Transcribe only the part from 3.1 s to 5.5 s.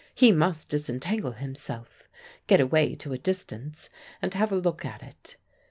a distance and have a look at it.